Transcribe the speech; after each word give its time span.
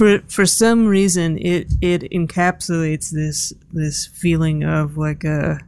for 0.00 0.20
for 0.28 0.46
some 0.46 0.86
reason 0.86 1.36
it 1.36 1.74
it 1.82 2.00
encapsulates 2.10 3.10
this 3.10 3.52
this 3.70 4.06
feeling 4.06 4.64
of 4.64 4.96
like 4.96 5.24
a 5.24 5.60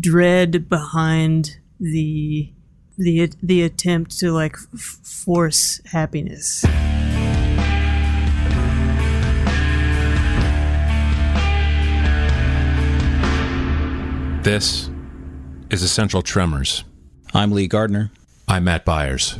dread 0.00 0.66
behind 0.70 1.58
the 1.78 2.50
the 2.96 3.30
the 3.42 3.60
attempt 3.60 4.18
to 4.18 4.32
like 4.32 4.56
f- 4.72 4.80
force 4.80 5.82
happiness. 5.92 6.62
This 14.42 14.88
is 15.68 15.82
Essential 15.82 16.22
Tremors. 16.22 16.84
I'm 17.34 17.52
Lee 17.52 17.66
Gardner. 17.66 18.12
I'm 18.48 18.64
Matt 18.64 18.86
Byers. 18.86 19.38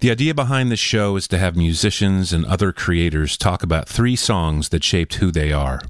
The 0.00 0.10
idea 0.10 0.34
behind 0.34 0.70
this 0.70 0.80
show 0.80 1.16
is 1.16 1.26
to 1.28 1.38
have 1.38 1.56
musicians 1.56 2.32
and 2.32 2.44
other 2.44 2.72
creators 2.72 3.36
talk 3.36 3.62
about 3.62 3.88
three 3.88 4.16
songs 4.16 4.68
that 4.68 4.84
shaped 4.84 5.14
who 5.14 5.30
they 5.30 5.52
are. 5.52 5.80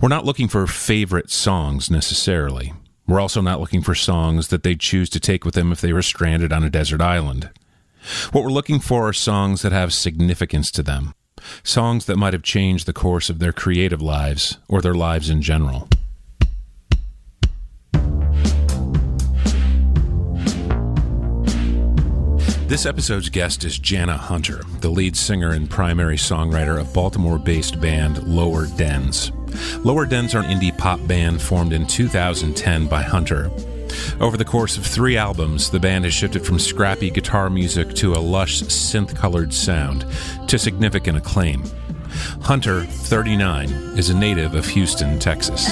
We're 0.00 0.08
not 0.08 0.24
looking 0.24 0.48
for 0.48 0.66
favorite 0.66 1.30
songs 1.30 1.90
necessarily. 1.90 2.72
We're 3.06 3.20
also 3.20 3.40
not 3.40 3.60
looking 3.60 3.82
for 3.82 3.94
songs 3.94 4.48
that 4.48 4.62
they'd 4.62 4.80
choose 4.80 5.10
to 5.10 5.20
take 5.20 5.44
with 5.44 5.54
them 5.54 5.72
if 5.72 5.80
they 5.80 5.92
were 5.92 6.02
stranded 6.02 6.52
on 6.52 6.64
a 6.64 6.70
desert 6.70 7.00
island. 7.00 7.50
What 8.32 8.44
we're 8.44 8.50
looking 8.50 8.80
for 8.80 9.08
are 9.08 9.12
songs 9.12 9.62
that 9.62 9.72
have 9.72 9.92
significance 9.92 10.70
to 10.72 10.82
them, 10.82 11.14
songs 11.62 12.06
that 12.06 12.16
might 12.16 12.32
have 12.32 12.42
changed 12.42 12.86
the 12.86 12.92
course 12.92 13.30
of 13.30 13.38
their 13.38 13.52
creative 13.52 14.02
lives 14.02 14.58
or 14.68 14.80
their 14.80 14.94
lives 14.94 15.30
in 15.30 15.42
general. 15.42 15.88
This 22.72 22.86
episode's 22.86 23.28
guest 23.28 23.64
is 23.64 23.78
Jana 23.78 24.16
Hunter, 24.16 24.62
the 24.80 24.88
lead 24.88 25.14
singer 25.14 25.50
and 25.50 25.68
primary 25.68 26.16
songwriter 26.16 26.80
of 26.80 26.94
Baltimore 26.94 27.38
based 27.38 27.78
band 27.82 28.26
Lower 28.26 28.64
Dens. 28.64 29.30
Lower 29.84 30.06
Dens 30.06 30.34
are 30.34 30.38
an 30.38 30.46
indie 30.46 30.76
pop 30.78 30.98
band 31.06 31.42
formed 31.42 31.74
in 31.74 31.86
2010 31.86 32.86
by 32.86 33.02
Hunter. 33.02 33.50
Over 34.20 34.38
the 34.38 34.46
course 34.46 34.78
of 34.78 34.86
three 34.86 35.18
albums, 35.18 35.68
the 35.68 35.80
band 35.80 36.04
has 36.04 36.14
shifted 36.14 36.46
from 36.46 36.58
scrappy 36.58 37.10
guitar 37.10 37.50
music 37.50 37.92
to 37.96 38.14
a 38.14 38.24
lush 38.24 38.62
synth 38.62 39.14
colored 39.14 39.52
sound 39.52 40.06
to 40.48 40.58
significant 40.58 41.18
acclaim. 41.18 41.64
Hunter, 42.40 42.84
39, 42.84 43.68
is 43.98 44.08
a 44.08 44.16
native 44.16 44.54
of 44.54 44.64
Houston, 44.68 45.18
Texas. 45.18 45.68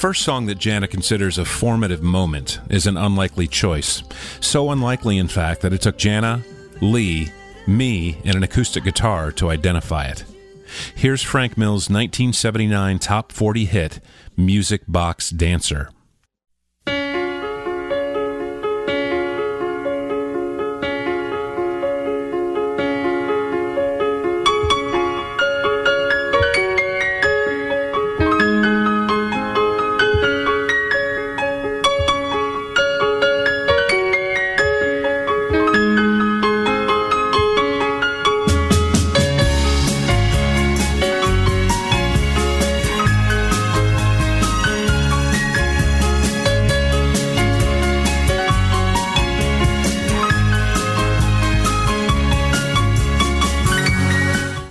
First 0.00 0.22
song 0.22 0.46
that 0.46 0.54
Jana 0.54 0.88
considers 0.88 1.36
a 1.36 1.44
formative 1.44 2.02
moment 2.02 2.58
is 2.70 2.86
an 2.86 2.96
unlikely 2.96 3.46
choice. 3.46 4.02
So 4.40 4.70
unlikely, 4.70 5.18
in 5.18 5.28
fact, 5.28 5.60
that 5.60 5.74
it 5.74 5.82
took 5.82 5.98
Jana, 5.98 6.42
Lee, 6.80 7.30
me, 7.66 8.16
and 8.24 8.34
an 8.34 8.42
acoustic 8.42 8.84
guitar 8.84 9.30
to 9.32 9.50
identify 9.50 10.06
it. 10.06 10.24
Here's 10.94 11.22
Frank 11.22 11.58
Mills' 11.58 11.90
1979 11.90 12.98
top 12.98 13.30
40 13.30 13.66
hit, 13.66 14.00
Music 14.38 14.80
Box 14.88 15.28
Dancer. 15.28 15.90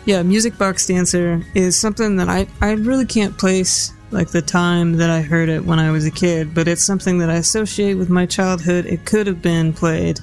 Yeah, 0.10 0.24
Music 0.24 0.58
Box 0.58 0.88
Dancer 0.88 1.46
is 1.54 1.78
something 1.78 2.16
that 2.16 2.30
I, 2.30 2.48
I 2.62 2.72
really 2.72 3.06
can't 3.06 3.38
place 3.38 3.94
like 4.10 4.30
the 4.30 4.42
time 4.42 4.94
that 4.94 5.12
I 5.12 5.22
heard 5.22 5.50
it 5.50 5.64
when 5.64 5.78
I 5.78 5.92
was 5.92 6.04
a 6.08 6.10
kid, 6.10 6.56
but 6.56 6.68
it's 6.68 6.84
something 6.84 7.20
that 7.20 7.30
I 7.30 7.36
associate 7.36 7.94
with 7.94 8.10
my 8.10 8.26
childhood. 8.26 8.88
It 8.88 9.06
could 9.06 9.28
have 9.28 9.44
been 9.44 9.72
played 9.72 10.20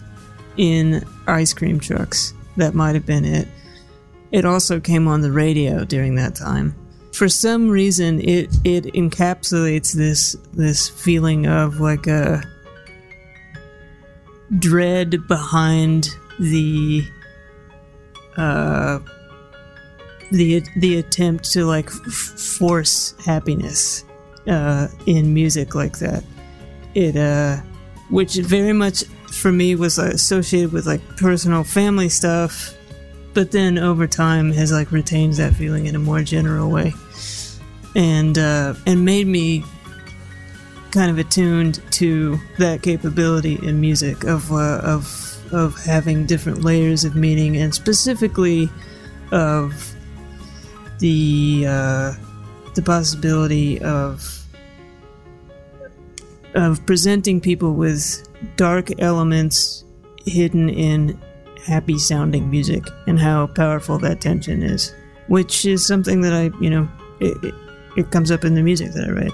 in 0.57 1.05
ice 1.29 1.55
cream 1.55 1.79
trucks. 1.79 2.35
That 2.57 2.75
might 2.75 2.97
have 2.97 3.07
been 3.07 3.25
it. 3.25 3.47
It 4.33 4.45
also 4.45 4.81
came 4.81 5.07
on 5.07 5.21
the 5.21 5.31
radio 5.31 5.85
during 5.85 6.17
that 6.17 6.35
time. 6.35 6.75
For 7.13 7.29
some 7.29 7.71
reason, 7.71 8.21
it 8.29 8.53
it 8.65 8.87
encapsulates 8.87 9.93
this 9.93 10.35
this 10.53 10.89
feeling 10.89 11.47
of 11.47 11.79
like 11.79 12.09
a 12.09 12.43
dread 14.59 15.29
behind 15.29 16.09
the 16.41 17.05
uh 18.37 18.99
the 20.31 20.63
the 20.77 20.99
attempt 20.99 21.45
to 21.53 21.65
like 21.65 21.87
f- 21.87 22.13
force 22.13 23.15
happiness 23.25 24.05
uh, 24.49 24.89
in 25.07 25.33
music 25.33 25.75
like 25.75 25.99
that. 25.99 26.25
It 26.95 27.17
uh, 27.17 27.59
which 28.11 28.35
very 28.37 28.73
much 28.73 29.05
for 29.33 29.53
me 29.53 29.75
was 29.75 29.99
associated 29.99 30.73
with 30.73 30.87
like 30.87 31.01
personal 31.17 31.65
family 31.65 32.09
stuff, 32.09 32.75
but 33.35 33.51
then 33.51 33.79
over 33.79 34.07
time 34.07 34.53
has 34.53 34.73
like 34.73 34.93
retained 34.93 35.35
that 35.35 35.55
feeling 35.55 35.87
in 35.87 35.95
a 35.95 35.99
more 35.99 36.23
general 36.23 36.71
way, 36.71 36.93
and 37.95 38.39
uh, 38.39 38.75
and 38.87 39.05
made 39.05 39.27
me 39.27 39.65
kind 40.91 41.11
of 41.11 41.19
attuned 41.19 41.81
to 41.93 42.39
that 42.59 42.83
capability 42.83 43.59
in 43.63 43.81
music 43.81 44.25
of 44.25 44.51
uh, 44.53 44.81
of 44.83 45.53
of 45.53 45.77
having 45.85 46.27
different 46.27 46.65
layers 46.65 47.05
of 47.05 47.15
meaning 47.15 47.57
and 47.57 47.75
specifically 47.75 48.69
of 49.31 49.96
the 50.99 51.65
uh, 51.67 52.13
the 52.75 52.83
possibility 52.83 53.81
of 53.81 54.47
of 56.55 56.85
presenting 56.87 57.41
people 57.41 57.75
with 57.75 58.27
dark 58.57 58.91
elements 59.01 59.85
hidden 60.25 60.69
in 60.69 61.21
happy 61.65 61.99
sounding 61.99 62.49
music 62.51 62.85
and 63.07 63.19
how 63.19 63.47
powerful 63.49 63.99
that 63.99 64.21
tension 64.21 64.63
is 64.63 64.95
which 65.29 65.65
is 65.65 65.87
something 65.87 66.21
that 66.21 66.33
i 66.33 66.45
you 66.61 66.71
know 66.71 66.89
it, 67.21 67.37
it, 67.43 67.55
it 67.97 68.11
comes 68.11 68.31
up 68.31 68.45
in 68.45 68.55
the 68.55 68.63
music 68.63 68.93
that 68.93 69.09
i 69.09 69.11
write. 69.11 69.33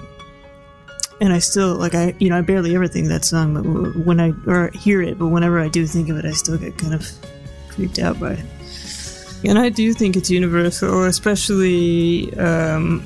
And 1.21 1.31
i 1.31 1.39
still 1.39 1.75
like 1.75 1.95
i 1.95 2.15
you 2.19 2.29
know 2.29 2.37
i 2.37 2.41
barely 2.41 2.75
ever 2.75 2.87
think 2.87 3.07
that 3.07 3.23
song 3.23 3.53
but 3.53 4.05
when 4.05 4.19
i 4.19 4.33
or 4.47 4.69
hear 4.69 5.01
it 5.01 5.17
but 5.17 5.27
whenever 5.27 5.59
i 5.59 5.69
do 5.69 5.85
think 5.85 6.09
of 6.09 6.17
it 6.17 6.25
i 6.25 6.31
still 6.31 6.57
get 6.57 6.77
kind 6.77 6.93
of 6.93 7.09
creeped 7.69 7.99
out 7.99 8.19
by 8.19 8.33
it 8.33 8.45
and 9.45 9.59
I 9.59 9.69
do 9.69 9.93
think 9.93 10.15
it's 10.15 10.29
universal, 10.29 11.03
especially 11.05 12.33
um, 12.37 13.05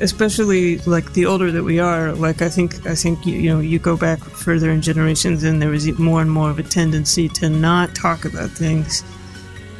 especially 0.00 0.78
like 0.78 1.12
the 1.12 1.26
older 1.26 1.50
that 1.52 1.62
we 1.62 1.78
are. 1.78 2.12
Like 2.12 2.42
I 2.42 2.48
think 2.48 2.86
I 2.86 2.94
think 2.94 3.24
you, 3.24 3.34
you 3.34 3.50
know 3.50 3.60
you 3.60 3.78
go 3.78 3.96
back 3.96 4.18
further 4.20 4.70
in 4.70 4.82
generations, 4.82 5.44
and 5.44 5.62
there 5.62 5.70
was 5.70 5.86
more 5.98 6.20
and 6.20 6.30
more 6.30 6.50
of 6.50 6.58
a 6.58 6.62
tendency 6.62 7.28
to 7.30 7.48
not 7.48 7.94
talk 7.94 8.24
about 8.24 8.50
things, 8.50 9.04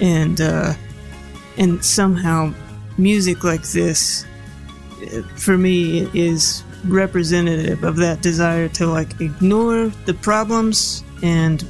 and 0.00 0.40
uh, 0.40 0.74
and 1.56 1.84
somehow 1.84 2.54
music 2.98 3.44
like 3.44 3.62
this, 3.62 4.24
for 5.36 5.58
me, 5.58 6.08
is 6.14 6.62
representative 6.84 7.84
of 7.84 7.96
that 7.96 8.22
desire 8.22 8.68
to 8.68 8.86
like 8.86 9.20
ignore 9.20 9.88
the 10.06 10.14
problems 10.14 11.04
and 11.22 11.64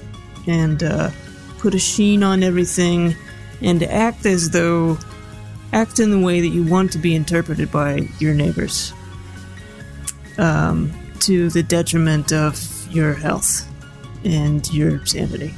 and 0.46 0.82
uh, 0.82 1.10
put 1.58 1.74
a 1.74 1.78
sheen 1.78 2.22
on 2.22 2.42
everything 2.42 3.14
and 3.62 3.80
to 3.80 3.92
act 3.92 4.26
as 4.26 4.50
though 4.50 4.98
act 5.72 5.98
in 5.98 6.10
the 6.10 6.18
way 6.18 6.40
that 6.40 6.48
you 6.48 6.64
want 6.64 6.92
to 6.92 6.98
be 6.98 7.14
interpreted 7.14 7.70
by 7.70 8.08
your 8.18 8.34
neighbors 8.34 8.92
um, 10.38 10.92
to 11.20 11.48
the 11.50 11.62
detriment 11.62 12.32
of 12.32 12.86
your 12.90 13.14
health 13.14 13.66
and 14.24 14.70
your 14.72 15.04
sanity. 15.06 15.54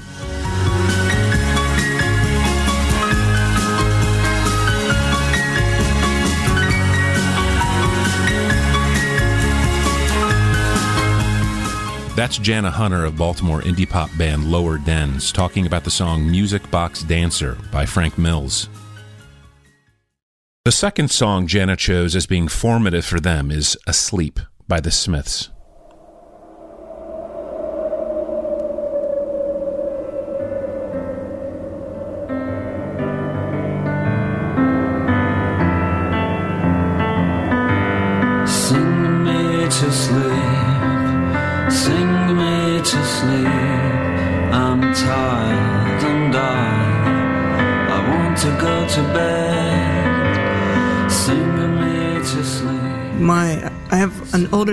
That's 12.14 12.38
Jana 12.38 12.70
Hunter 12.70 13.04
of 13.04 13.16
Baltimore 13.16 13.60
indie 13.62 13.90
pop 13.90 14.08
band 14.16 14.48
Lower 14.48 14.78
Dens 14.78 15.32
talking 15.32 15.66
about 15.66 15.82
the 15.82 15.90
song 15.90 16.30
Music 16.30 16.70
Box 16.70 17.02
Dancer 17.02 17.58
by 17.72 17.84
Frank 17.84 18.16
Mills. 18.16 18.68
The 20.64 20.70
second 20.70 21.10
song 21.10 21.48
Jana 21.48 21.76
chose 21.76 22.14
as 22.14 22.26
being 22.26 22.46
formative 22.46 23.04
for 23.04 23.18
them 23.18 23.50
is 23.50 23.76
Asleep 23.88 24.38
by 24.68 24.78
the 24.78 24.92
Smiths. 24.92 25.50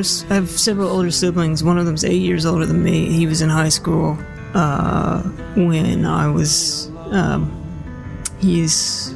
Older, 0.01 0.33
I 0.33 0.35
have 0.35 0.49
several 0.49 0.89
older 0.89 1.11
siblings. 1.11 1.63
One 1.63 1.77
of 1.77 1.85
them's 1.85 2.03
eight 2.03 2.21
years 2.21 2.45
older 2.45 2.65
than 2.65 2.83
me. 2.83 3.11
He 3.11 3.27
was 3.27 3.41
in 3.41 3.49
high 3.49 3.69
school 3.69 4.17
uh, 4.53 5.21
when 5.55 6.05
I 6.05 6.27
was. 6.27 6.89
Um, 7.11 7.51
he's, 8.39 9.13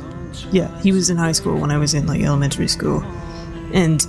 yeah, 0.52 0.80
he 0.82 0.92
was 0.92 1.10
in 1.10 1.18
high 1.18 1.32
school 1.32 1.58
when 1.58 1.72
I 1.72 1.78
was 1.78 1.94
in 1.94 2.08
like 2.08 2.22
elementary 2.22 2.68
school, 2.68 3.04
and 3.74 4.06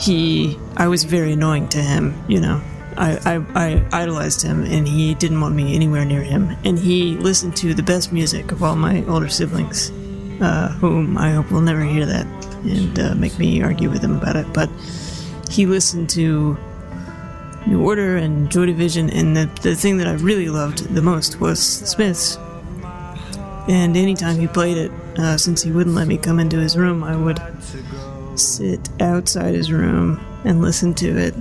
he, 0.00 0.58
I 0.76 0.88
was 0.88 1.04
very 1.04 1.32
annoying 1.32 1.68
to 1.68 1.78
him. 1.78 2.14
You 2.28 2.40
know, 2.40 2.62
I, 2.96 3.18
I, 3.24 3.44
I 3.54 4.02
idolized 4.02 4.42
him, 4.42 4.64
and 4.64 4.88
he 4.88 5.14
didn't 5.14 5.40
want 5.40 5.54
me 5.54 5.74
anywhere 5.74 6.04
near 6.04 6.22
him. 6.22 6.56
And 6.64 6.78
he 6.78 7.16
listened 7.16 7.56
to 7.56 7.74
the 7.74 7.82
best 7.82 8.12
music 8.12 8.52
of 8.52 8.62
all 8.62 8.76
my 8.76 9.04
older 9.06 9.28
siblings, 9.28 9.90
uh, 10.40 10.68
whom 10.80 11.18
I 11.18 11.32
hope 11.32 11.50
will 11.50 11.60
never 11.60 11.82
hear 11.82 12.06
that 12.06 12.26
and 12.64 12.98
uh, 12.98 13.14
make 13.14 13.38
me 13.38 13.62
argue 13.62 13.88
with 13.90 14.02
him 14.02 14.16
about 14.16 14.36
it. 14.36 14.52
But 14.52 14.70
he 15.50 15.66
listened 15.66 16.08
to 16.10 16.56
New 17.66 17.84
Order 17.84 18.16
and 18.16 18.50
Joy 18.50 18.66
Division, 18.66 19.10
and 19.10 19.36
the, 19.36 19.50
the 19.62 19.74
thing 19.74 19.98
that 19.98 20.06
I 20.06 20.14
really 20.14 20.48
loved 20.48 20.94
the 20.94 21.02
most 21.02 21.40
was 21.40 21.60
Smiths. 21.60 22.38
And 23.68 23.96
anytime 23.96 24.38
he 24.38 24.46
played 24.46 24.76
it, 24.78 24.90
uh, 25.18 25.36
since 25.36 25.62
he 25.62 25.70
wouldn't 25.70 25.94
let 25.94 26.08
me 26.08 26.16
come 26.16 26.40
into 26.40 26.58
his 26.58 26.76
room, 26.76 27.04
I 27.04 27.16
would 27.16 27.40
sit 28.38 28.88
outside 29.00 29.54
his 29.54 29.70
room 29.70 30.18
and 30.44 30.62
listen 30.62 30.94
to 30.94 31.18
it. 31.18 31.34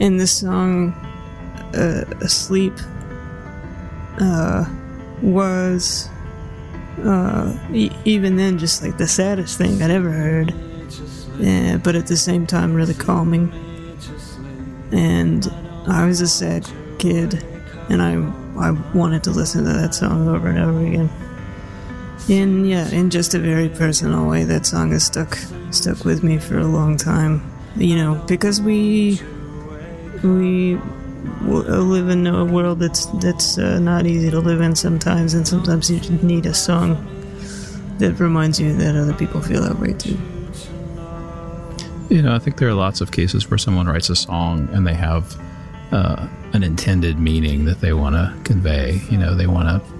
And 0.00 0.18
this 0.18 0.32
song, 0.32 0.92
uh, 1.74 2.04
Asleep, 2.20 2.72
uh, 4.20 4.64
was, 5.22 6.08
uh, 7.04 7.56
e- 7.72 7.92
even 8.04 8.36
then, 8.36 8.58
just 8.58 8.82
like 8.82 8.98
the 8.98 9.06
saddest 9.06 9.58
thing 9.58 9.82
I'd 9.82 9.90
ever 9.90 10.10
heard. 10.10 10.54
Uh, 11.40 11.78
but 11.78 11.94
at 11.94 12.06
the 12.06 12.16
same 12.16 12.46
time, 12.46 12.74
really 12.74 12.94
calming. 12.94 13.52
And 14.90 15.46
I 15.86 16.06
was 16.06 16.20
a 16.20 16.26
sad 16.28 16.68
kid, 16.98 17.44
and 17.88 18.02
I, 18.02 18.14
I 18.58 18.70
wanted 18.94 19.22
to 19.24 19.30
listen 19.30 19.64
to 19.64 19.72
that 19.72 19.94
song 19.94 20.28
over 20.28 20.48
and 20.48 20.58
over 20.58 20.84
again. 20.84 21.10
In 22.28 22.64
yeah, 22.64 22.88
in 22.90 23.10
just 23.10 23.34
a 23.34 23.38
very 23.38 23.68
personal 23.68 24.28
way, 24.28 24.44
that 24.44 24.66
song 24.66 24.90
has 24.90 25.04
stuck 25.04 25.38
stuck 25.70 26.04
with 26.04 26.22
me 26.22 26.38
for 26.38 26.58
a 26.58 26.66
long 26.66 26.96
time. 26.96 27.42
You 27.76 27.96
know, 27.96 28.24
because 28.26 28.60
we 28.60 29.20
we 30.22 30.78
live 31.42 32.08
in 32.08 32.26
a 32.26 32.44
world 32.44 32.80
that's 32.80 33.06
that's 33.22 33.58
uh, 33.58 33.78
not 33.78 34.06
easy 34.06 34.30
to 34.30 34.40
live 34.40 34.60
in 34.60 34.74
sometimes, 34.74 35.34
and 35.34 35.46
sometimes 35.46 35.90
you 35.90 36.00
need 36.18 36.46
a 36.46 36.54
song 36.54 36.96
that 37.98 38.18
reminds 38.20 38.60
you 38.60 38.74
that 38.74 38.96
other 38.96 39.14
people 39.14 39.40
feel 39.40 39.62
that 39.62 39.78
way 39.78 39.92
too. 39.92 40.18
You 42.08 42.22
know, 42.22 42.34
I 42.34 42.38
think 42.38 42.56
there 42.56 42.68
are 42.68 42.74
lots 42.74 43.00
of 43.00 43.12
cases 43.12 43.50
where 43.50 43.58
someone 43.58 43.86
writes 43.86 44.08
a 44.08 44.16
song 44.16 44.68
and 44.72 44.86
they 44.86 44.94
have 44.94 45.38
uh, 45.92 46.26
an 46.54 46.62
intended 46.62 47.18
meaning 47.18 47.66
that 47.66 47.80
they 47.80 47.92
want 47.92 48.14
to 48.14 48.34
convey. 48.44 49.00
You 49.10 49.18
know, 49.18 49.34
they 49.34 49.46
want 49.46 49.68
to 49.68 49.98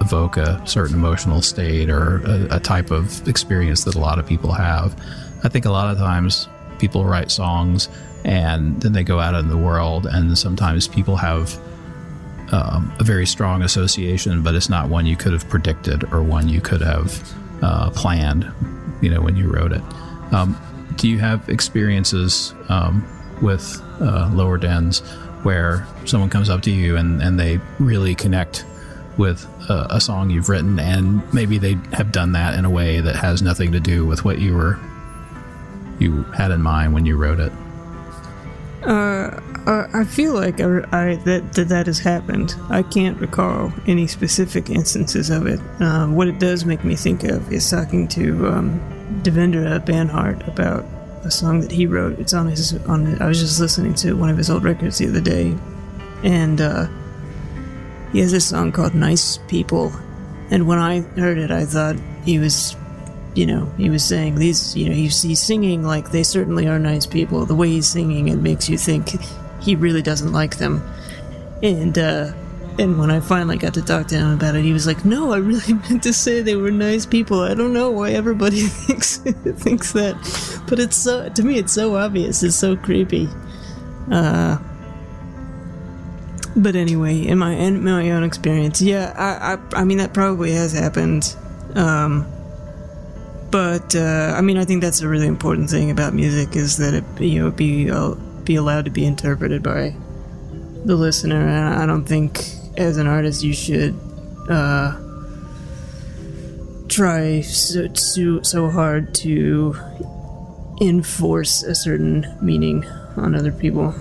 evoke 0.00 0.36
a 0.36 0.62
certain 0.66 0.94
emotional 0.94 1.40
state 1.40 1.88
or 1.88 2.22
a, 2.24 2.56
a 2.56 2.60
type 2.60 2.90
of 2.90 3.26
experience 3.26 3.84
that 3.84 3.94
a 3.94 3.98
lot 3.98 4.18
of 4.18 4.26
people 4.26 4.52
have. 4.52 4.94
I 5.42 5.48
think 5.48 5.64
a 5.64 5.70
lot 5.70 5.90
of 5.90 5.98
times 5.98 6.46
people 6.78 7.04
write 7.04 7.30
songs 7.30 7.88
and 8.24 8.80
then 8.82 8.92
they 8.92 9.02
go 9.02 9.18
out 9.18 9.34
in 9.34 9.48
the 9.48 9.56
world, 9.56 10.06
and 10.06 10.36
sometimes 10.36 10.86
people 10.86 11.16
have 11.16 11.58
um, 12.52 12.92
a 12.98 13.04
very 13.04 13.26
strong 13.26 13.62
association, 13.62 14.42
but 14.42 14.54
it's 14.54 14.68
not 14.68 14.90
one 14.90 15.06
you 15.06 15.16
could 15.16 15.32
have 15.32 15.48
predicted 15.48 16.04
or 16.12 16.22
one 16.22 16.46
you 16.48 16.60
could 16.60 16.82
have 16.82 17.34
uh, 17.62 17.88
planned, 17.90 18.50
you 19.00 19.08
know, 19.08 19.22
when 19.22 19.36
you 19.36 19.50
wrote 19.50 19.72
it. 19.72 19.80
Um, 20.32 20.54
do 21.00 21.08
you 21.08 21.18
have 21.18 21.48
experiences 21.48 22.54
um, 22.68 23.04
with 23.40 23.82
uh, 24.00 24.30
lower 24.34 24.58
dens 24.58 25.00
where 25.42 25.86
someone 26.04 26.28
comes 26.28 26.50
up 26.50 26.60
to 26.60 26.70
you 26.70 26.96
and, 26.96 27.22
and 27.22 27.40
they 27.40 27.58
really 27.78 28.14
connect 28.14 28.66
with 29.16 29.46
a, 29.70 29.86
a 29.90 30.00
song 30.00 30.28
you've 30.30 30.48
written, 30.48 30.78
and 30.78 31.22
maybe 31.32 31.58
they 31.58 31.72
have 31.92 32.12
done 32.12 32.32
that 32.32 32.58
in 32.58 32.64
a 32.64 32.70
way 32.70 33.00
that 33.00 33.16
has 33.16 33.40
nothing 33.42 33.72
to 33.72 33.80
do 33.80 34.06
with 34.06 34.24
what 34.24 34.38
you 34.38 34.54
were 34.54 34.78
you 35.98 36.22
had 36.34 36.50
in 36.50 36.62
mind 36.62 36.92
when 36.92 37.06
you 37.06 37.16
wrote 37.16 37.38
it? 37.40 37.52
Uh, 38.82 39.40
I 39.70 40.04
feel 40.04 40.34
like 40.34 40.60
I, 40.60 40.78
I 40.90 41.14
that, 41.24 41.52
that 41.52 41.68
that 41.68 41.86
has 41.86 41.98
happened. 41.98 42.54
I 42.70 42.82
can't 42.82 43.18
recall 43.20 43.72
any 43.86 44.06
specific 44.06 44.68
instances 44.68 45.30
of 45.30 45.46
it. 45.46 45.60
Uh, 45.80 46.08
what 46.08 46.28
it 46.28 46.40
does 46.40 46.64
make 46.64 46.82
me 46.82 46.96
think 46.96 47.22
of 47.24 47.52
is 47.52 47.70
talking 47.70 48.08
to 48.08 48.48
um, 48.48 48.80
Devendra 49.22 49.78
Banhart 49.84 50.46
about 50.48 50.84
a 51.24 51.30
song 51.30 51.60
that 51.60 51.70
he 51.70 51.86
wrote. 51.86 52.18
It's 52.18 52.34
on 52.34 52.48
his 52.48 52.74
on. 52.86 53.20
I 53.22 53.28
was 53.28 53.38
just 53.38 53.60
listening 53.60 53.94
to 53.96 54.14
one 54.14 54.28
of 54.28 54.36
his 54.36 54.50
old 54.50 54.64
records 54.64 54.98
the 54.98 55.08
other 55.08 55.20
day, 55.20 55.56
and 56.24 56.60
uh, 56.60 56.88
he 58.12 58.20
has 58.20 58.32
this 58.32 58.48
song 58.48 58.72
called 58.72 58.94
"Nice 58.94 59.38
People." 59.46 59.92
And 60.50 60.66
when 60.66 60.78
I 60.78 61.00
heard 61.00 61.38
it, 61.38 61.52
I 61.52 61.64
thought 61.64 61.96
he 62.24 62.40
was 62.40 62.74
you 63.34 63.46
know, 63.46 63.66
he 63.76 63.88
was 63.88 64.04
saying 64.04 64.34
these, 64.34 64.76
you 64.76 64.88
know, 64.88 64.94
he's, 64.94 65.22
he's 65.22 65.40
singing 65.40 65.84
like 65.84 66.10
they 66.10 66.24
certainly 66.24 66.66
are 66.66 66.80
nice 66.80 67.06
people. 67.06 67.46
The 67.46 67.54
way 67.54 67.68
he's 67.68 67.88
singing, 67.88 68.26
it 68.26 68.38
makes 68.38 68.68
you 68.68 68.76
think 68.76 69.14
he 69.60 69.76
really 69.76 70.02
doesn't 70.02 70.32
like 70.32 70.58
them. 70.58 70.82
And, 71.62 71.98
uh, 71.98 72.32
and 72.78 72.98
when 72.98 73.10
I 73.10 73.20
finally 73.20 73.58
got 73.58 73.74
to 73.74 73.82
talk 73.82 74.06
to 74.08 74.16
him 74.16 74.30
about 74.30 74.56
it, 74.56 74.64
he 74.64 74.72
was 74.72 74.86
like, 74.86 75.04
"No, 75.04 75.32
I 75.32 75.36
really 75.36 75.74
meant 75.88 76.02
to 76.04 76.12
say 76.12 76.40
they 76.40 76.56
were 76.56 76.70
nice 76.70 77.04
people. 77.04 77.40
I 77.40 77.54
don't 77.54 77.72
know 77.72 77.90
why 77.90 78.12
everybody 78.12 78.60
thinks 78.66 79.18
thinks 79.18 79.92
that, 79.92 80.14
but 80.68 80.78
it's 80.78 80.96
so 80.96 81.28
to 81.28 81.42
me, 81.42 81.58
it's 81.58 81.72
so 81.72 81.96
obvious. 81.96 82.42
It's 82.42 82.56
so 82.56 82.76
creepy." 82.76 83.28
Uh, 84.10 84.58
but 86.56 86.74
anyway, 86.74 87.26
in 87.26 87.38
my 87.38 87.52
in 87.52 87.84
my 87.84 88.10
own 88.12 88.24
experience, 88.24 88.80
yeah, 88.80 89.12
I 89.16 89.54
I, 89.54 89.80
I 89.82 89.84
mean 89.84 89.98
that 89.98 90.14
probably 90.14 90.52
has 90.52 90.72
happened. 90.72 91.36
Um, 91.74 92.26
but 93.50 93.94
uh, 93.94 94.34
I 94.36 94.40
mean, 94.40 94.56
I 94.56 94.64
think 94.64 94.80
that's 94.80 95.00
a 95.00 95.08
really 95.08 95.26
important 95.26 95.70
thing 95.70 95.90
about 95.90 96.14
music 96.14 96.56
is 96.56 96.76
that 96.78 96.94
it 96.94 97.04
you 97.20 97.42
know 97.42 97.50
be 97.50 97.90
uh, 97.90 98.14
be 98.50 98.56
allowed 98.56 98.84
to 98.84 98.90
be 98.90 99.06
interpreted 99.06 99.62
by 99.62 99.94
the 100.84 100.96
listener. 100.96 101.46
And 101.46 101.72
I 101.80 101.86
don't 101.86 102.04
think 102.04 102.40
as 102.76 102.96
an 102.96 103.06
artist 103.06 103.44
you 103.44 103.52
should 103.52 103.94
uh, 104.48 104.98
try 106.88 107.42
so, 107.42 107.94
so 107.94 108.42
so 108.42 108.68
hard 108.68 109.14
to 109.26 109.76
enforce 110.80 111.62
a 111.62 111.76
certain 111.76 112.26
meaning 112.42 112.84
on 113.16 113.36
other 113.36 113.52
people. 113.52 113.92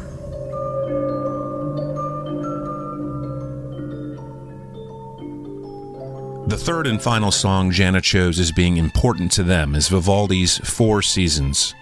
The 6.48 6.58
third 6.58 6.88
and 6.88 7.00
final 7.00 7.32
song 7.32 7.70
Jana 7.70 8.02
chose 8.02 8.40
as 8.40 8.52
being 8.52 8.78
important 8.78 9.32
to 9.34 9.44
them 9.44 9.76
is 9.76 9.90
Vivaldi's 9.90 10.58
Four 10.58 11.04
Seasons. 11.04 11.76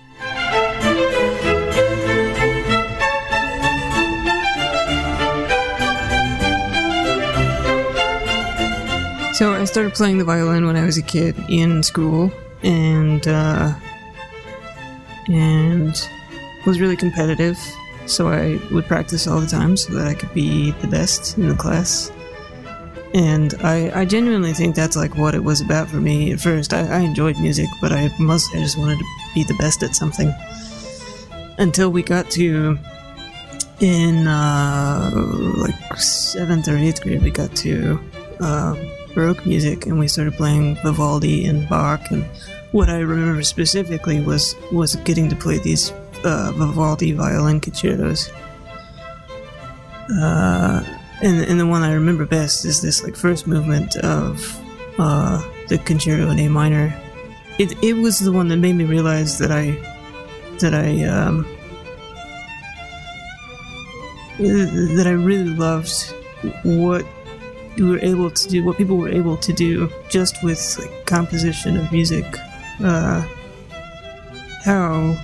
So 9.38 9.53
I 9.53 9.65
started 9.65 9.94
playing 9.94 10.17
the 10.17 10.24
violin 10.24 10.65
when 10.65 10.75
I 10.75 10.84
was 10.84 10.98
a 10.98 11.03
kid 11.03 11.36
in 11.48 11.84
school, 11.84 12.32
and 12.63 13.27
uh, 13.27 13.72
and 15.27 16.10
was 16.65 16.82
really 16.82 16.96
competitive. 16.96 17.56
So 18.08 18.29
I 18.29 18.60
would 18.72 18.86
practice 18.88 19.27
all 19.27 19.39
the 19.39 19.46
time 19.46 19.77
so 19.77 19.94
that 19.94 20.08
I 20.08 20.15
could 20.15 20.34
be 20.34 20.72
the 20.82 20.88
best 20.88 21.38
in 21.38 21.50
the 21.50 21.53
class. 21.53 22.12
And 23.13 23.53
I, 23.62 23.91
I 23.94 24.06
genuinely 24.06 24.53
think 24.53 24.74
that's 24.74 24.96
like 24.96 25.15
what 25.15 25.36
it 25.36 25.44
was 25.44 25.62
about 25.62 25.88
for 25.88 25.98
me 25.98 26.32
at 26.32 26.39
first. 26.39 26.74
I, 26.74 26.88
I 26.88 27.00
enjoyed 27.01 27.38
music, 27.38 27.67
but 27.79 27.91
I 27.91 28.10
must 28.20 28.56
I 28.56 28.58
just 28.58 28.75
wanted 28.75 28.98
to 28.98 29.06
be 29.36 29.44
the 29.44 29.53
best 29.60 29.84
at 29.84 29.96
something. 29.96 30.34
Until 31.60 31.91
we 31.91 32.01
got 32.01 32.32
to 32.32 32.79
in 33.82 34.27
uh, 34.27 35.12
like 35.58 35.96
seventh 35.96 36.67
or 36.67 36.75
eighth 36.75 37.03
grade, 37.03 37.22
we 37.22 37.29
got 37.29 37.56
to 37.58 38.00
uh, 38.39 38.75
Baroque 39.17 39.47
music, 39.47 39.88
and 39.88 39.97
we 39.97 40.07
started 40.07 40.36
playing 40.36 40.75
Vivaldi 40.83 41.47
and 41.47 41.67
Bach. 41.67 42.12
And 42.12 42.24
what 42.71 42.88
I 42.88 43.00
remember 43.00 43.41
specifically 43.41 44.21
was 44.21 44.55
was 44.71 44.95
getting 44.97 45.27
to 45.29 45.36
play 45.36 45.57
these 45.57 45.91
uh, 46.24 46.51
Vivaldi 46.53 47.13
violin 47.13 47.59
concertos. 47.59 48.29
Uh, 50.21 50.83
and 51.24 51.41
and 51.50 51.59
the 51.59 51.65
one 51.65 51.81
I 51.81 51.93
remember 51.93 52.27
best 52.27 52.63
is 52.63 52.83
this 52.83 53.03
like 53.03 53.15
first 53.15 53.47
movement 53.47 53.95
of 53.97 54.38
uh, 55.00 55.41
the 55.67 55.79
concerto 55.79 56.29
in 56.29 56.38
A 56.38 56.47
minor. 56.47 56.93
It 57.57 57.74
it 57.83 57.93
was 57.93 58.19
the 58.19 58.31
one 58.31 58.50
that 58.50 58.57
made 58.57 58.74
me 58.74 58.83
realize 58.83 59.39
that 59.39 59.50
I 59.51 59.71
that 60.59 60.75
I 60.75 61.03
um, 61.05 61.43
that 64.38 65.07
I 65.07 65.13
really 65.13 65.50
loved 65.50 66.13
what 66.62 67.03
we 67.79 67.89
were 67.89 68.00
able 68.00 68.31
to 68.31 68.48
do, 68.50 68.63
what 68.63 68.77
people 68.77 68.98
were 68.98 69.10
able 69.10 69.38
to 69.38 69.53
do 69.53 69.91
just 70.10 70.43
with 70.43 70.77
like, 70.79 71.05
composition 71.05 71.77
of 71.77 71.91
music. 71.91 72.25
Uh, 72.84 73.25
how 74.63 75.15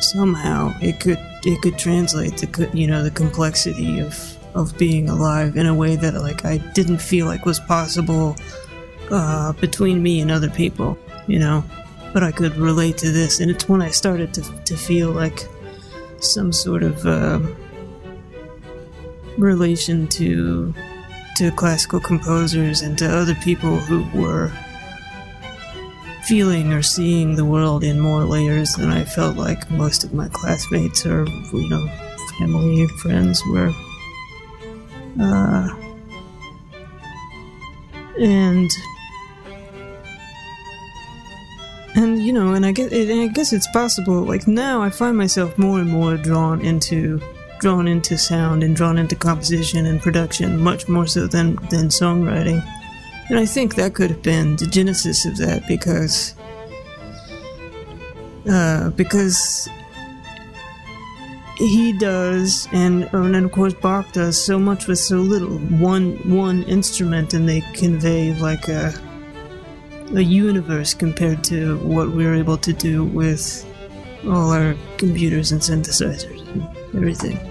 somehow 0.00 0.74
it 0.80 0.98
could 1.00 1.18
it 1.44 1.60
could 1.62 1.78
translate 1.78 2.36
the 2.38 2.70
you 2.74 2.86
know 2.86 3.02
the 3.02 3.10
complexity 3.10 4.00
of 4.00 4.36
of 4.54 4.76
being 4.76 5.08
alive 5.08 5.56
in 5.56 5.66
a 5.66 5.74
way 5.74 5.94
that 5.96 6.14
like 6.14 6.44
I 6.44 6.58
didn't 6.74 6.98
feel 6.98 7.26
like 7.26 7.46
was 7.46 7.60
possible 7.60 8.36
uh, 9.10 9.52
between 9.54 10.02
me 10.02 10.20
and 10.20 10.30
other 10.30 10.50
people, 10.50 10.98
you 11.26 11.38
know. 11.38 11.64
But 12.12 12.24
I 12.24 12.32
could 12.32 12.56
relate 12.56 12.98
to 12.98 13.12
this, 13.12 13.38
and 13.38 13.50
it's 13.50 13.68
when 13.68 13.80
I 13.82 13.90
started 13.90 14.34
to 14.34 14.42
to 14.42 14.76
feel 14.76 15.12
like 15.12 15.46
some 16.18 16.52
sort 16.52 16.82
of 16.82 17.06
uh, 17.06 17.40
relation 19.38 20.08
to 20.08 20.74
to 21.40 21.50
classical 21.50 21.98
composers 21.98 22.82
and 22.82 22.98
to 22.98 23.06
other 23.10 23.34
people 23.36 23.78
who 23.78 24.04
were 24.20 24.52
feeling 26.24 26.70
or 26.70 26.82
seeing 26.82 27.34
the 27.34 27.44
world 27.46 27.82
in 27.82 27.98
more 27.98 28.24
layers 28.24 28.74
than 28.74 28.90
I 28.90 29.04
felt 29.04 29.38
like 29.38 29.70
most 29.70 30.04
of 30.04 30.12
my 30.12 30.28
classmates 30.28 31.06
or 31.06 31.26
you 31.26 31.68
know 31.70 31.88
family 32.38 32.86
friends 32.98 33.42
were. 33.46 33.72
Uh, 35.18 35.70
and 38.18 38.70
and 41.94 42.22
you 42.22 42.34
know, 42.34 42.52
and 42.52 42.66
I 42.66 42.72
guess 42.72 42.92
and 42.92 43.22
I 43.22 43.28
guess 43.28 43.54
it's 43.54 43.68
possible. 43.68 44.24
Like 44.24 44.46
now, 44.46 44.82
I 44.82 44.90
find 44.90 45.16
myself 45.16 45.56
more 45.56 45.78
and 45.78 45.88
more 45.88 46.18
drawn 46.18 46.60
into 46.60 47.18
drawn 47.60 47.86
into 47.86 48.18
sound 48.18 48.62
and 48.62 48.74
drawn 48.74 48.98
into 48.98 49.14
composition 49.14 49.86
and 49.86 50.00
production, 50.00 50.58
much 50.58 50.88
more 50.88 51.06
so 51.06 51.26
than 51.26 51.56
than 51.68 51.88
songwriting. 51.88 52.60
And 53.28 53.38
I 53.38 53.46
think 53.46 53.76
that 53.76 53.94
could 53.94 54.10
have 54.10 54.22
been 54.22 54.56
the 54.56 54.66
genesis 54.66 55.24
of 55.24 55.36
that 55.36 55.68
because 55.68 56.34
uh, 58.50 58.90
because 58.90 59.68
he 61.58 61.92
does, 61.98 62.66
and 62.72 63.04
and 63.12 63.36
of 63.36 63.52
course 63.52 63.74
Bach 63.74 64.10
does 64.12 64.42
so 64.42 64.58
much 64.58 64.86
with 64.86 64.98
so 64.98 65.16
little. 65.16 65.58
One 65.78 66.16
one 66.28 66.62
instrument, 66.64 67.34
and 67.34 67.48
they 67.48 67.60
convey 67.74 68.34
like 68.34 68.68
a 68.68 68.92
a 70.14 70.22
universe 70.22 70.94
compared 70.94 71.44
to 71.44 71.78
what 71.86 72.10
we're 72.10 72.34
able 72.34 72.56
to 72.58 72.72
do 72.72 73.04
with 73.04 73.64
all 74.26 74.50
our 74.50 74.74
computers 74.98 75.52
and 75.52 75.60
synthesizers 75.60 76.40
and 76.52 76.96
everything. 76.96 77.49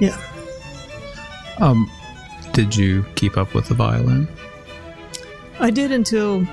Yeah. 0.00 0.18
Um, 1.58 1.90
did 2.52 2.74
you 2.74 3.04
keep 3.14 3.36
up 3.36 3.54
with 3.54 3.68
the 3.68 3.74
violin? 3.74 4.28
I 5.60 5.70
did 5.70 5.92
until 5.92 6.46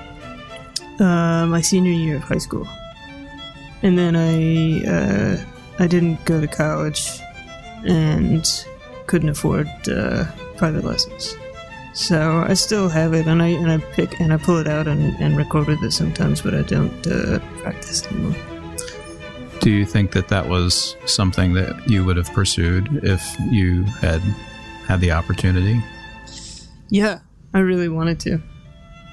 uh, 1.00 1.46
my 1.48 1.62
senior 1.62 1.92
year 1.92 2.18
of 2.18 2.24
high 2.24 2.38
school, 2.38 2.68
and 3.82 3.98
then 3.98 4.16
I 4.16 4.86
uh, 4.86 5.46
I 5.80 5.88
didn't 5.88 6.24
go 6.26 6.40
to 6.40 6.48
college 6.48 7.20
and 7.86 8.46
couldn't 9.08 9.30
afford 9.30 9.68
uh, 9.90 10.26
private 10.58 10.84
lessons. 10.84 11.36
So 11.94 12.46
I 12.48 12.54
still 12.54 12.88
have 12.90 13.14
it, 13.14 13.28
and 13.28 13.42
I 13.42 13.48
and 13.48 13.72
I 13.72 13.78
pick 13.78 14.20
and 14.20 14.32
I 14.32 14.38
pull 14.38 14.58
it 14.58 14.68
out 14.68 14.88
and, 14.88 15.16
and 15.20 15.36
record 15.36 15.68
with 15.68 15.84
it 15.84 15.92
sometimes, 15.92 16.42
but 16.42 16.54
I 16.54 16.62
don't 16.62 17.08
uh, 17.08 17.40
practice 17.62 18.06
anymore. 18.08 18.36
Do 19.62 19.70
you 19.70 19.86
think 19.86 20.12
that 20.14 20.28
that 20.30 20.50
was 20.50 20.96
something 21.06 21.54
that 21.54 21.88
you 21.88 22.04
would 22.04 22.18
have 22.18 22.32
pursued 22.34 23.04
if 23.04 23.24
you 23.40 23.84
had 23.84 24.20
had 24.88 25.00
the 25.02 25.12
opportunity? 25.12 25.80
Yeah, 26.90 27.20
I 27.54 27.60
really 27.60 27.88
wanted 27.88 28.20
to. 28.22 28.42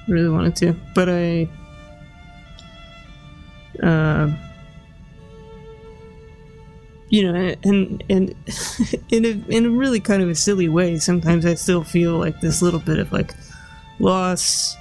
Really 0.07 0.29
wanted 0.29 0.55
to. 0.57 0.75
But 0.95 1.07
I 1.09 1.47
uh 3.81 4.31
you 7.09 7.31
know, 7.31 7.55
and 7.63 8.03
and 8.09 8.35
in 9.09 9.25
a 9.25 9.29
in 9.49 9.65
a 9.65 9.69
really 9.69 9.99
kind 9.99 10.21
of 10.21 10.29
a 10.29 10.35
silly 10.35 10.67
way, 10.67 10.97
sometimes 10.97 11.45
I 11.45 11.55
still 11.55 11.83
feel 11.83 12.17
like 12.17 12.39
this 12.39 12.61
little 12.61 12.79
bit 12.79 12.99
of 12.99 13.11
like 13.11 13.33
loss 13.99 14.75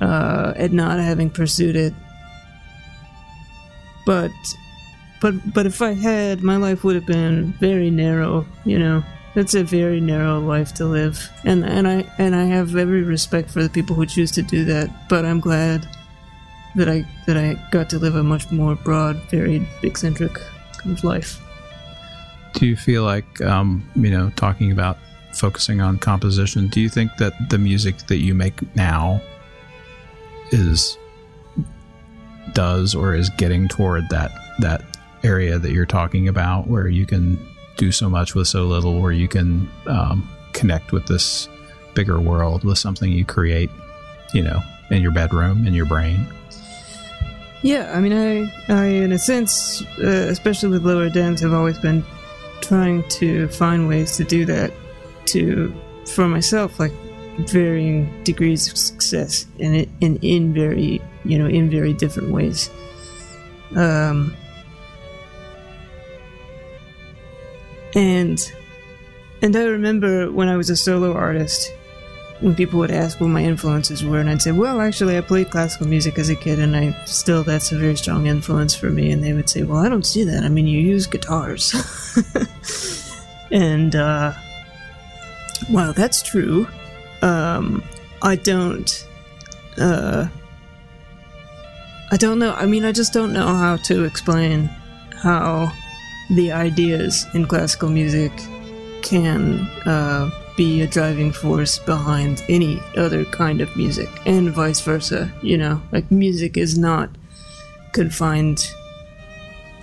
uh, 0.00 0.52
at 0.56 0.72
not 0.72 0.98
having 0.98 1.30
pursued 1.30 1.76
it. 1.76 1.94
But 4.06 4.30
but 5.20 5.52
but 5.52 5.66
if 5.66 5.82
I 5.82 5.92
had, 5.92 6.42
my 6.42 6.56
life 6.56 6.82
would 6.84 6.94
have 6.94 7.06
been 7.06 7.52
very 7.60 7.90
narrow. 7.90 8.46
You 8.64 8.78
know, 8.78 9.04
it's 9.34 9.54
a 9.54 9.62
very 9.62 10.00
narrow 10.00 10.40
life 10.40 10.74
to 10.74 10.86
live, 10.86 11.30
and 11.44 11.64
and 11.64 11.86
I 11.86 12.06
and 12.18 12.34
I 12.34 12.44
have 12.44 12.76
every 12.76 13.02
respect 13.02 13.50
for 13.50 13.62
the 13.62 13.68
people 13.68 13.94
who 13.94 14.06
choose 14.06 14.30
to 14.32 14.42
do 14.42 14.64
that. 14.64 15.08
But 15.08 15.24
I'm 15.24 15.40
glad 15.40 15.86
that 16.76 16.88
I 16.88 17.06
that 17.26 17.36
I 17.36 17.54
got 17.70 17.90
to 17.90 17.98
live 17.98 18.16
a 18.16 18.22
much 18.22 18.50
more 18.50 18.74
broad, 18.74 19.16
varied, 19.30 19.66
eccentric 19.82 20.34
kind 20.78 20.96
of 20.96 21.04
life. 21.04 21.40
Do 22.54 22.66
you 22.66 22.76
feel 22.76 23.04
like, 23.04 23.40
um, 23.42 23.88
you 23.94 24.10
know, 24.10 24.30
talking 24.34 24.72
about 24.72 24.98
focusing 25.32 25.80
on 25.80 25.98
composition, 25.98 26.66
do 26.66 26.80
you 26.80 26.88
think 26.88 27.16
that 27.18 27.32
the 27.48 27.58
music 27.58 27.98
that 28.08 28.18
you 28.18 28.34
make 28.34 28.74
now 28.74 29.20
is 30.50 30.98
does 32.52 32.94
or 32.94 33.14
is 33.14 33.30
getting 33.30 33.68
toward 33.68 34.08
that 34.08 34.32
that 34.58 34.82
area 35.22 35.58
that 35.58 35.72
you're 35.72 35.86
talking 35.86 36.28
about, 36.28 36.66
where 36.66 36.88
you 36.88 37.06
can 37.06 37.38
do 37.76 37.92
so 37.92 38.08
much 38.08 38.34
with 38.34 38.48
so 38.48 38.64
little, 38.64 39.00
where 39.00 39.12
you 39.12 39.28
can 39.28 39.70
um, 39.86 40.28
connect 40.52 40.92
with 40.92 41.06
this 41.06 41.48
bigger 41.94 42.20
world 42.20 42.64
with 42.64 42.78
something 42.78 43.10
you 43.12 43.24
create, 43.24 43.70
you 44.32 44.42
know, 44.42 44.60
in 44.90 45.02
your 45.02 45.12
bedroom, 45.12 45.66
in 45.66 45.74
your 45.74 45.86
brain? 45.86 46.26
Yeah, 47.62 47.92
I 47.94 48.00
mean, 48.00 48.12
I, 48.12 48.72
I 48.72 48.86
in 48.86 49.12
a 49.12 49.18
sense, 49.18 49.82
uh, 49.98 50.26
especially 50.30 50.70
with 50.70 50.84
lower 50.84 51.10
dens, 51.10 51.40
have 51.42 51.52
always 51.52 51.78
been 51.78 52.04
trying 52.62 53.06
to 53.08 53.48
find 53.48 53.86
ways 53.86 54.16
to 54.16 54.24
do 54.24 54.44
that 54.46 54.72
to 55.26 55.74
for 56.06 56.26
myself, 56.26 56.80
like 56.80 56.92
varying 57.40 58.10
degrees 58.24 58.70
of 58.70 58.78
success, 58.78 59.46
and 59.58 59.76
it 59.76 59.88
in 60.00 60.16
in 60.18 60.54
very 60.54 61.02
you 61.24 61.38
know 61.38 61.46
in 61.46 61.68
very 61.70 61.92
different 61.92 62.30
ways. 62.30 62.70
Um, 63.76 64.34
and 67.94 68.52
and 69.42 69.56
I 69.56 69.64
remember 69.64 70.30
when 70.30 70.48
I 70.48 70.56
was 70.56 70.70
a 70.70 70.76
solo 70.76 71.14
artist, 71.14 71.72
when 72.40 72.54
people 72.54 72.78
would 72.78 72.90
ask 72.90 73.20
what 73.20 73.28
my 73.28 73.42
influences 73.42 74.04
were, 74.04 74.20
and 74.20 74.28
I'd 74.28 74.42
say, 74.42 74.52
"Well, 74.52 74.80
actually, 74.80 75.16
I 75.16 75.22
played 75.22 75.50
classical 75.50 75.86
music 75.86 76.18
as 76.18 76.28
a 76.28 76.36
kid, 76.36 76.58
and 76.58 76.76
I 76.76 76.92
still 77.06 77.42
that's 77.42 77.72
a 77.72 77.78
very 77.78 77.96
strong 77.96 78.26
influence 78.26 78.74
for 78.74 78.90
me." 78.90 79.10
And 79.10 79.22
they 79.22 79.32
would 79.32 79.48
say, 79.48 79.62
"Well, 79.62 79.78
I 79.78 79.88
don't 79.88 80.06
see 80.06 80.24
that. 80.24 80.44
I 80.44 80.48
mean, 80.48 80.66
you 80.66 80.80
use 80.80 81.06
guitars." 81.06 81.74
and 83.50 83.94
uh, 83.96 84.32
while 85.68 85.92
that's 85.92 86.22
true, 86.22 86.66
um, 87.22 87.82
I 88.22 88.36
don't. 88.36 89.06
Uh, 89.78 90.28
I 92.12 92.16
don't 92.16 92.38
know. 92.38 92.52
I 92.54 92.66
mean, 92.66 92.84
I 92.84 92.92
just 92.92 93.12
don't 93.12 93.32
know 93.32 93.46
how 93.54 93.76
to 93.76 94.04
explain 94.04 94.68
how 95.14 95.72
the 96.30 96.52
ideas 96.52 97.26
in 97.34 97.46
classical 97.46 97.88
music 97.88 98.32
can 99.02 99.60
uh, 99.86 100.30
be 100.56 100.82
a 100.82 100.86
driving 100.86 101.32
force 101.32 101.78
behind 101.78 102.42
any 102.48 102.80
other 102.96 103.24
kind 103.24 103.60
of 103.60 103.74
music, 103.76 104.08
and 104.26 104.50
vice 104.50 104.80
versa. 104.80 105.32
You 105.42 105.58
know, 105.58 105.82
like 105.92 106.10
music 106.10 106.56
is 106.56 106.78
not 106.78 107.10
confined 107.92 108.60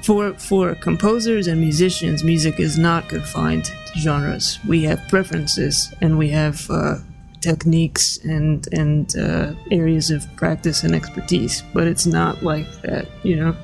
for 0.04 0.34
for 0.36 0.76
composers 0.76 1.48
and 1.48 1.60
musicians. 1.60 2.24
Music 2.24 2.60
is 2.60 2.78
not 2.78 3.10
confined 3.10 3.66
to 3.66 4.00
genres. 4.00 4.60
We 4.68 4.84
have 4.84 5.02
preferences, 5.10 5.94
and 6.02 6.18
we 6.18 6.30
have 6.30 6.70
uh, 6.70 6.98
techniques 7.42 8.18
and 8.24 8.68
and 8.72 9.18
uh, 9.18 9.54
areas 9.72 10.12
of 10.12 10.24
practice 10.36 10.84
and 10.84 10.94
expertise. 10.96 11.64
But 11.74 11.88
it's 11.88 12.06
not 12.06 12.44
like 12.44 12.68
that. 12.84 13.08
You 13.24 13.36
know. 13.38 13.56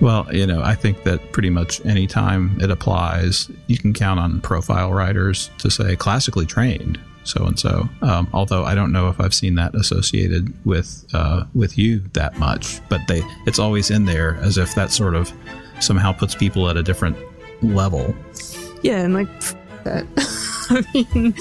Well, 0.00 0.28
you 0.32 0.46
know, 0.46 0.62
I 0.62 0.74
think 0.74 1.02
that 1.04 1.32
pretty 1.32 1.50
much 1.50 1.84
any 1.84 2.06
time 2.06 2.56
it 2.60 2.70
applies, 2.70 3.50
you 3.66 3.78
can 3.78 3.92
count 3.92 4.20
on 4.20 4.40
profile 4.40 4.92
writers 4.92 5.50
to 5.58 5.70
say 5.70 5.96
classically 5.96 6.46
trained 6.46 6.98
so 7.28 7.44
and 7.44 7.58
so. 7.58 7.88
Although 8.32 8.64
I 8.64 8.74
don't 8.74 8.90
know 8.90 9.08
if 9.08 9.20
I've 9.20 9.34
seen 9.34 9.54
that 9.56 9.74
associated 9.74 10.52
with 10.64 11.06
uh, 11.12 11.44
with 11.54 11.78
you 11.78 12.00
that 12.14 12.38
much, 12.38 12.80
but 12.88 13.00
they 13.06 13.22
it's 13.46 13.58
always 13.58 13.90
in 13.90 14.06
there 14.06 14.36
as 14.36 14.58
if 14.58 14.74
that 14.74 14.90
sort 14.90 15.14
of 15.14 15.32
somehow 15.80 16.12
puts 16.12 16.34
people 16.34 16.68
at 16.68 16.76
a 16.76 16.82
different 16.82 17.16
level. 17.62 18.14
Yeah, 18.82 19.00
and 19.00 19.14
like 19.14 19.28
f- 19.28 19.56
that. 19.84 20.06
I 20.70 20.84
mean, 20.94 21.34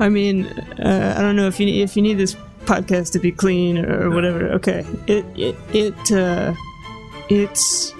I 0.00 0.08
mean, 0.08 0.46
uh, 0.80 1.14
I 1.16 1.22
don't 1.22 1.36
know 1.36 1.46
if 1.46 1.60
you 1.60 1.68
if 1.68 1.96
you 1.96 2.02
need 2.02 2.18
this 2.18 2.36
podcast 2.64 3.12
to 3.12 3.18
be 3.18 3.30
clean 3.30 3.78
or, 3.78 4.08
or 4.08 4.10
whatever. 4.10 4.48
Okay, 4.54 4.84
it 5.06 5.24
it 5.36 5.56
it 5.72 6.12
uh, 6.12 6.54
it's 7.28 7.92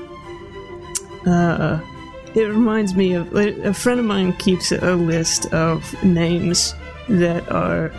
uh, 1.26 1.80
it 2.34 2.44
reminds 2.44 2.94
me 2.94 3.14
of 3.14 3.34
a 3.34 3.72
friend 3.72 4.00
of 4.00 4.06
mine 4.06 4.32
keeps 4.34 4.72
a 4.72 4.94
list 4.94 5.46
of 5.52 6.04
names 6.04 6.74
that 7.08 7.48
are 7.50 7.92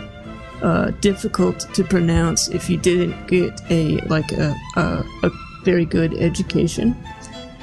uh, 0.62 0.90
difficult 1.00 1.60
to 1.74 1.84
pronounce 1.84 2.48
if 2.48 2.68
you 2.68 2.76
didn't 2.76 3.26
get 3.26 3.60
a 3.70 3.98
like 4.08 4.32
a, 4.32 4.54
a, 4.76 5.04
a 5.22 5.30
very 5.64 5.84
good 5.84 6.14
education. 6.14 6.96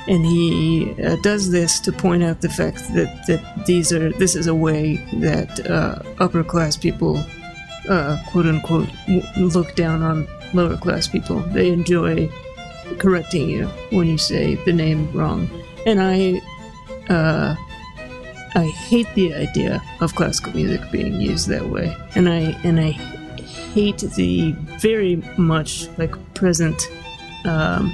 And 0.05 0.25
he 0.25 0.93
uh, 1.01 1.15
does 1.23 1.49
this 1.49 1.79
to 1.81 1.91
point 1.93 2.23
out 2.23 2.41
the 2.41 2.49
fact 2.49 2.93
that, 2.93 3.25
that 3.27 3.65
these 3.65 3.93
are 3.93 4.11
this 4.11 4.35
is 4.35 4.47
a 4.47 4.55
way 4.55 4.97
that 5.21 5.69
uh, 5.69 6.01
upper 6.19 6.43
class 6.43 6.75
people 6.75 7.23
uh, 7.89 8.21
quote 8.27 8.45
unquote 8.45 8.89
look 9.37 9.75
down 9.75 10.03
on 10.03 10.27
lower 10.53 10.77
class 10.77 11.07
people. 11.07 11.39
They 11.39 11.69
enjoy 11.69 12.29
correcting 12.99 13.49
you 13.49 13.67
when 13.91 14.07
you 14.07 14.17
say 14.17 14.55
the 14.65 14.73
name 14.73 15.11
wrong 15.13 15.49
and 15.85 16.01
i 16.01 16.41
uh, 17.09 17.55
i 18.55 18.65
hate 18.65 19.07
the 19.15 19.33
idea 19.33 19.81
of 20.01 20.15
classical 20.15 20.53
music 20.53 20.81
being 20.91 21.19
used 21.19 21.47
that 21.47 21.69
way 21.69 21.95
and 22.15 22.29
i 22.29 22.39
and 22.63 22.79
i 22.79 22.91
hate 23.73 23.99
the 24.15 24.51
very 24.79 25.15
much 25.37 25.87
like 25.97 26.13
present 26.33 26.89
um, 27.45 27.93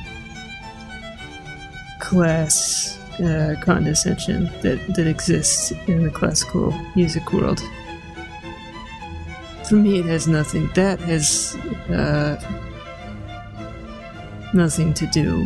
class 2.00 3.00
uh, 3.20 3.56
condescension 3.62 4.46
that, 4.62 4.80
that 4.96 5.08
exists 5.08 5.72
in 5.88 6.04
the 6.04 6.10
classical 6.10 6.72
music 6.96 7.32
world. 7.34 7.62
For 9.68 9.76
me, 9.76 10.00
it 10.00 10.06
has 10.06 10.28
nothing. 10.28 10.68
That 10.74 11.00
has 11.02 11.56
uh, 11.90 12.38
nothing 14.54 14.94
to 14.96 15.08
do 15.08 15.46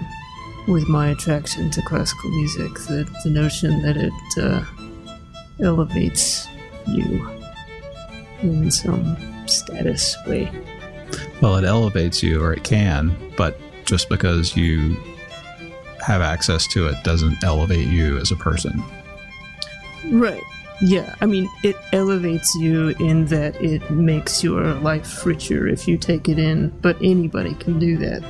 with 0.68 0.88
my 0.88 1.10
attraction 1.10 1.70
to 1.72 1.82
classical 1.82 2.30
music. 2.32 2.74
The, 2.74 3.10
the 3.24 3.30
notion 3.30 3.82
that 3.82 3.98
it 3.98 4.14
uh, 4.42 4.64
elevates 5.60 6.48
you 6.88 7.28
in 8.42 8.72
some 8.72 9.18
status 9.48 10.16
way. 10.28 10.52
Well, 11.42 11.58
it 11.58 11.66
elevates 11.66 12.24
you, 12.24 12.42
or 12.42 12.54
it 12.54 12.64
can, 12.64 13.16
but 13.38 13.60
just 13.86 14.10
because 14.10 14.56
you 14.56 14.98
have 16.02 16.22
access 16.22 16.68
to 16.68 16.88
it 16.88 16.96
doesn't 17.04 17.44
elevate 17.44 17.88
you 17.88 18.18
as 18.18 18.32
a 18.32 18.36
person. 18.36 18.84
Right. 20.10 20.42
Yeah, 20.82 21.16
I 21.22 21.28
mean, 21.28 21.50
it 21.64 21.78
elevates 21.94 22.54
you 22.56 22.90
in 23.00 23.26
that 23.28 23.62
it 23.62 23.90
makes 23.90 24.44
your 24.44 24.74
life 24.76 25.26
richer 25.26 25.68
if 25.68 25.88
you 25.88 25.98
take 25.98 26.28
it 26.28 26.40
in, 26.40 26.70
but 26.82 26.98
anybody 27.02 27.54
can 27.56 27.80
do 27.80 27.96
that. 27.98 28.24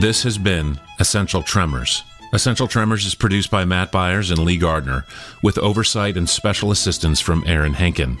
This 0.00 0.22
has 0.22 0.38
been 0.38 0.80
Essential 0.98 1.42
Tremors. 1.42 2.04
Essential 2.32 2.66
Tremors 2.66 3.04
is 3.04 3.14
produced 3.14 3.50
by 3.50 3.66
Matt 3.66 3.92
Byers 3.92 4.30
and 4.30 4.38
Lee 4.38 4.56
Gardner, 4.56 5.04
with 5.42 5.58
oversight 5.58 6.16
and 6.16 6.26
special 6.26 6.70
assistance 6.70 7.20
from 7.20 7.44
Aaron 7.46 7.74
Henkin. 7.74 8.16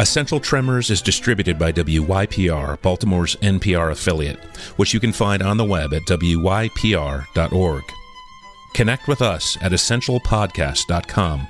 Essential 0.00 0.40
Tremors 0.40 0.88
is 0.88 1.02
distributed 1.02 1.58
by 1.58 1.72
WYPR, 1.72 2.80
Baltimore's 2.80 3.36
NPR 3.36 3.90
affiliate, 3.90 4.42
which 4.78 4.94
you 4.94 4.98
can 4.98 5.12
find 5.12 5.42
on 5.42 5.58
the 5.58 5.64
web 5.66 5.92
at 5.92 6.04
wypr.org. 6.06 7.84
Connect 8.72 9.06
with 9.06 9.20
us 9.20 9.58
at 9.60 9.72
essentialpodcast.com, 9.72 11.46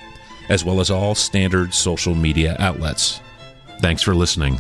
as 0.48 0.64
well 0.64 0.80
as 0.80 0.90
all 0.90 1.14
standard 1.14 1.72
social 1.72 2.16
media 2.16 2.56
outlets. 2.58 3.20
Thanks 3.80 4.02
for 4.02 4.16
listening. 4.16 4.58